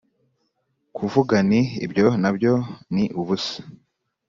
Kuvuga 0.95 1.35
nti 1.47 1.61
ibyo 1.85 2.05
na 2.21 2.29
byo 2.35 2.53
ni 2.93 3.05
ubusa 3.19 3.57